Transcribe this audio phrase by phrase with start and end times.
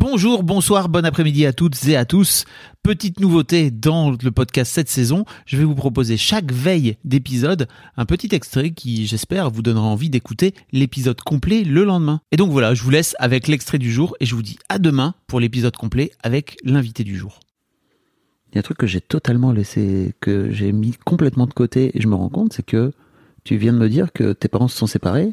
[0.00, 2.44] Bonjour, bonsoir, bon après-midi à toutes et à tous.
[2.84, 7.66] Petite nouveauté dans le podcast cette saison, je vais vous proposer chaque veille d'épisode
[7.96, 12.20] un petit extrait qui, j'espère, vous donnera envie d'écouter l'épisode complet le lendemain.
[12.30, 14.78] Et donc voilà, je vous laisse avec l'extrait du jour et je vous dis à
[14.78, 17.40] demain pour l'épisode complet avec l'invité du jour.
[18.52, 21.90] Il y a un truc que j'ai totalement laissé, que j'ai mis complètement de côté
[21.98, 22.92] et je me rends compte, c'est que
[23.42, 25.32] tu viens de me dire que tes parents se sont séparés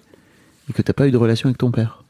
[0.67, 2.04] et que t'as pas eu de relation avec ton père.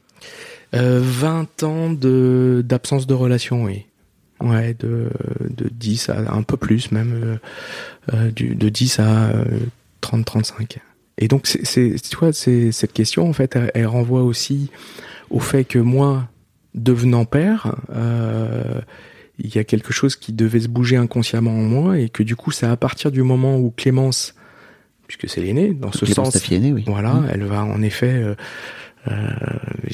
[0.74, 3.86] Euh, 20 ans de d'absence de relation, oui.
[4.40, 5.08] Ouais, de,
[5.48, 7.36] de 10 à un peu plus même, euh,
[8.12, 9.32] euh, du, de 10 à
[10.02, 10.76] 30-35.
[11.18, 14.70] Et donc, c'est, tu vois, cette question, en fait, elle, elle, renvoie aussi
[15.30, 16.28] au fait que moi,
[16.74, 18.80] devenant père, euh,
[19.38, 22.36] il y a quelque chose qui devait se bouger inconsciemment en moi et que du
[22.36, 24.34] coup, c'est à partir du moment où Clémence,
[25.06, 26.84] puisque c'est l'aînée, dans ce Clémence, sens, aînée, oui.
[26.86, 27.28] voilà, Mmh.
[27.32, 28.34] elle va en effet, euh,
[29.08, 29.30] euh,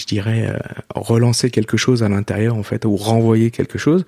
[0.02, 0.58] je dirais, euh,
[0.94, 4.04] relancer quelque chose à l'intérieur en fait, ou renvoyer quelque chose.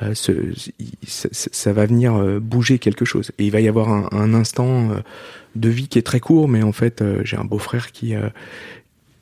[0.00, 4.32] Euh, ça, va venir euh, bouger quelque chose et il va y avoir un, un
[4.32, 4.90] instant
[5.56, 8.14] de vie qui est très court, mais en fait, j'ai un beau-frère qui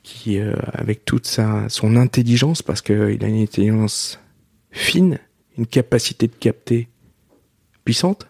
[0.03, 0.37] qui,
[0.73, 4.19] avec toute sa son intelligence, parce qu'il a une intelligence
[4.71, 5.17] fine,
[5.57, 6.89] une capacité de capter
[7.85, 8.27] puissante,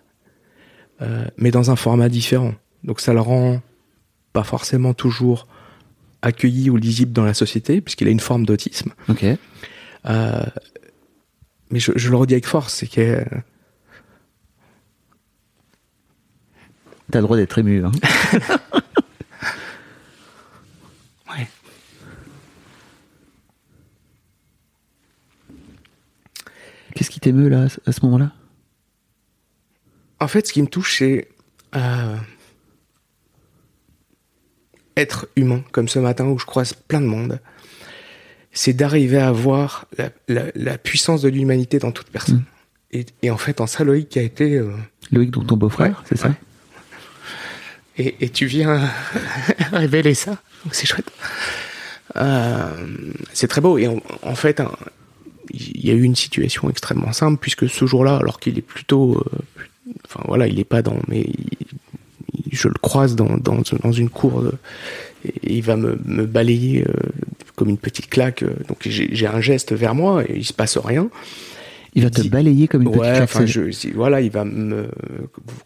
[1.37, 2.53] mais dans un format différent.
[2.83, 3.61] Donc ça le rend
[4.33, 5.47] pas forcément toujours
[6.23, 8.93] accueilli ou lisible dans la société, puisqu'il a une forme d'autisme.
[9.09, 9.25] Ok.
[10.05, 10.45] Euh,
[11.69, 13.23] mais je, je, le redis avec force, c'est que...
[17.11, 17.83] T'as le droit d'être ému.
[17.85, 17.91] Hein.
[21.29, 21.47] ouais.
[26.95, 28.31] Qu'est-ce qui t'émeut là, à ce moment-là?
[30.19, 31.27] En fait, ce qui me touche, c'est
[31.75, 32.15] euh,
[34.97, 37.39] être humain, comme ce matin où je croise plein de monde.
[38.51, 42.37] C'est d'arriver à voir la, la, la, puissance de l'humanité dans toute personne.
[42.37, 42.95] Mmh.
[42.95, 44.57] Et, et, en fait, en ça, Loïc a été...
[44.57, 44.71] Euh...
[45.11, 46.35] Loïc, donc ton beau-frère, ouais, c'est ça ouais.
[47.97, 48.87] et, et, tu viens
[49.71, 50.37] révéler ça.
[50.71, 51.09] C'est chouette.
[52.15, 53.79] Euh, c'est très beau.
[53.79, 54.71] Et en, en fait, un,
[55.51, 59.17] il y a eu une situation extrêmement simple puisque ce jour-là, alors qu'il est plutôt,
[59.17, 61.25] euh, enfin voilà, il est pas dans, mais
[62.55, 64.53] je le croise dans, une cour de,
[65.25, 66.93] et il va me, me balayer euh,
[67.55, 68.43] comme une petite claque.
[68.43, 71.09] euh, Donc j'ai un geste vers moi et il se passe rien.
[71.95, 73.23] Il va te balayer comme une ouais, petite.
[73.23, 73.61] Enfin, je,
[73.93, 74.87] voilà, il va me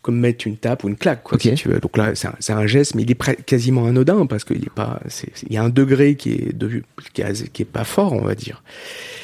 [0.01, 1.55] comme mettre une tape ou une claque, quoi, okay.
[1.55, 1.79] si tu veux.
[1.79, 4.99] Donc là, c'est un, un, geste, mais il est quasiment anodin parce qu'il est pas,
[5.47, 6.83] il y a un degré qui est de,
[7.13, 7.23] qui,
[7.53, 8.61] qui est pas fort, on va dire.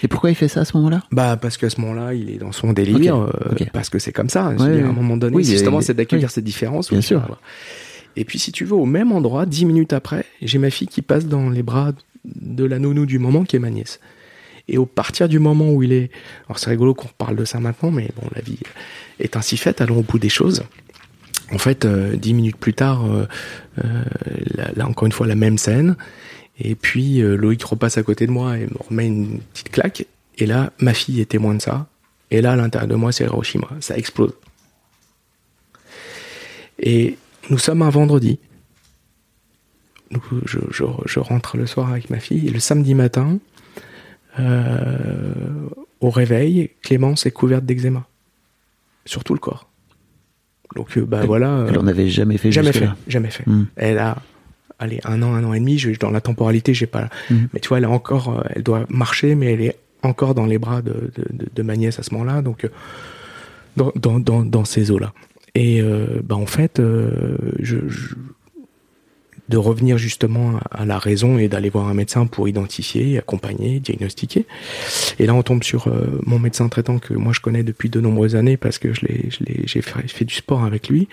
[0.02, 1.04] Et pourquoi il fait ça à ce moment-là?
[1.12, 3.36] Bah parce qu'à ce moment-là, il est dans son délire, okay.
[3.36, 3.70] Euh, okay.
[3.74, 4.50] parce que c'est comme ça.
[4.50, 6.34] Ouais, à un moment donné, oui, justement, c'est d'accueillir oui.
[6.34, 6.90] cette différence.
[6.90, 7.22] Bien sûr.
[8.16, 11.02] Et puis, si tu veux, au même endroit, dix minutes après, j'ai ma fille qui
[11.02, 11.92] passe dans les bras
[12.26, 14.00] de la nounou du moment, qui est ma nièce.
[14.68, 16.10] Et au partir du moment où il est,
[16.48, 18.60] alors c'est rigolo qu'on parle de ça maintenant, mais bon, la vie
[19.20, 19.82] est ainsi faite.
[19.82, 20.64] Allons au bout des choses.
[21.52, 23.28] En fait, euh, dix minutes plus tard, euh,
[23.84, 24.04] euh,
[24.56, 25.98] là, encore une fois la même scène.
[26.60, 30.06] Et puis euh, Loïc repasse à côté de moi et me remet une petite claque.
[30.38, 31.88] Et là, ma fille est témoin de ça.
[32.32, 33.68] Et là, à l'intérieur de moi, c'est Hiroshima.
[33.80, 34.34] Ça explose.
[36.80, 37.18] Et
[37.50, 38.40] nous sommes un vendredi.
[40.46, 42.48] Je, je, rentre le soir avec ma fille.
[42.48, 43.40] Et le samedi matin,
[44.40, 45.34] euh,
[46.02, 48.06] au réveil, Clémence est couverte d'eczéma.
[49.06, 49.70] Sur tout le corps.
[50.76, 51.66] Donc, bah elle, voilà.
[51.68, 52.86] Elle en avait jamais fait Jamais fait.
[52.86, 52.96] Là.
[53.08, 53.46] Jamais fait.
[53.46, 53.68] Mm.
[53.76, 54.18] Elle a,
[54.80, 55.78] allez, un an, un an et demi.
[55.78, 57.10] Je, dans la temporalité, j'ai pas.
[57.30, 57.36] Mm.
[57.54, 60.58] Mais tu vois, elle est encore, elle doit marcher, mais elle est encore dans les
[60.58, 62.42] bras de, de, de, de ma nièce à ce moment-là.
[62.42, 62.68] Donc,
[63.78, 65.14] dans, dans, dans, dans ces eaux-là.
[65.56, 68.16] Et euh, bah en fait, euh, je, je,
[69.50, 74.46] de revenir justement à la raison et d'aller voir un médecin pour identifier, accompagner, diagnostiquer.
[75.20, 78.00] Et là, on tombe sur euh, mon médecin traitant que moi je connais depuis de
[78.00, 79.30] nombreuses années parce que je l'ai,
[79.66, 81.08] j'ai fait, fait, du sport avec lui.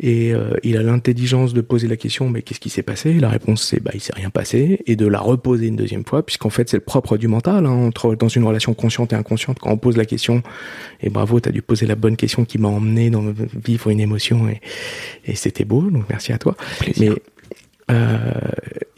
[0.00, 3.14] Et euh, il a l'intelligence de poser la question, mais qu'est-ce qui s'est passé?
[3.14, 6.24] La réponse c'est, bah il s'est rien passé, et de la reposer une deuxième fois,
[6.24, 7.66] puisqu'en fait c'est le propre du mental.
[7.66, 10.42] Hein, entre dans une relation consciente et inconsciente, quand on pose la question,
[11.00, 13.24] et bravo, t'as dû poser la bonne question qui m'a emmené dans
[13.64, 14.60] vivre une émotion, et,
[15.26, 15.82] et c'était beau.
[15.82, 16.54] Donc merci à toi.
[16.78, 17.14] Plaisir.
[17.14, 17.22] Mais
[17.90, 18.16] euh,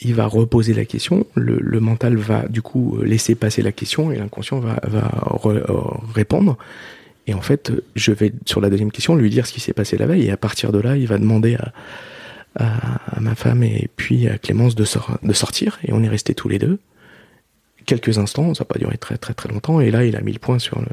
[0.00, 4.10] il va reposer la question, le, le, mental va du coup laisser passer la question
[4.10, 6.56] et l'inconscient va, va re, répondre.
[7.26, 9.96] Et en fait, je vais sur la deuxième question lui dire ce qui s'est passé
[9.96, 10.26] la veille.
[10.26, 11.72] Et à partir de là, il va demander à,
[12.56, 15.78] à, à ma femme et puis à Clémence de, sor de sortir.
[15.84, 16.78] Et on est restés tous les deux.
[17.86, 20.32] Quelques instants, ça n'a pas duré très très très longtemps, et là il a mis
[20.32, 20.86] le point sur le,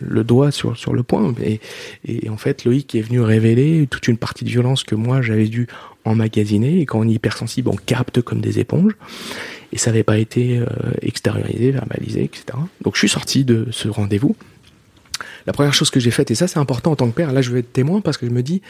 [0.00, 1.60] le doigt sur, sur le point, et,
[2.04, 5.48] et en fait Loïc est venu révéler toute une partie de violence que moi j'avais
[5.48, 5.66] dû
[6.04, 8.92] emmagasiner, et quand on est hypersensible, on capte comme des éponges,
[9.72, 10.66] et ça n'avait pas été euh,
[11.02, 12.58] extériorisé, verbalisé, etc.
[12.82, 14.36] Donc je suis sorti de ce rendez-vous.
[15.46, 17.42] La première chose que j'ai faite, et ça c'est important en tant que père, là
[17.42, 18.62] je vais être témoin parce que je me dis,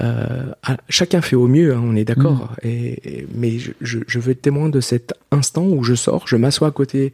[0.00, 0.52] euh,
[0.88, 2.52] chacun fait au mieux, hein, on est d'accord.
[2.62, 2.66] Mmh.
[2.66, 6.26] Et, et, mais je, je, je, veux être témoin de cet instant où je sors,
[6.26, 7.12] je m'assois à côté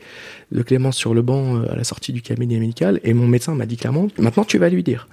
[0.53, 3.55] de Clémence sur le banc euh, à la sortie du cabinet médical, et mon médecin
[3.55, 5.09] m'a dit clairement maintenant tu vas lui dire.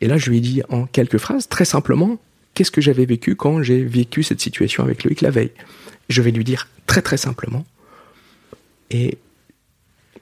[0.00, 2.18] Et là je lui ai dit en quelques phrases, très simplement,
[2.56, 5.52] qu'est-ce que j'avais vécu quand j'ai vécu cette situation avec Loïc la veille?
[6.08, 7.64] Je vais lui dire très très simplement.
[8.90, 9.18] Et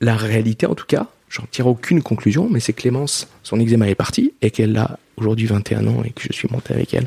[0.00, 3.94] la réalité en tout cas, j'en tire aucune conclusion, mais c'est Clémence, son eczéma est
[3.94, 7.06] parti et qu'elle a aujourd'hui 21 ans et que je suis monté avec elle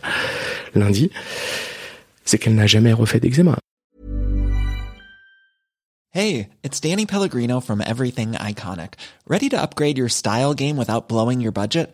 [0.73, 1.11] lundi,
[2.23, 3.57] c'est qu'elle n'a jamais refait d'eczéma.
[6.13, 8.93] Hey, it's Danny Pellegrino from Everything Iconic.
[9.27, 11.93] Ready to upgrade your style game without blowing your budget?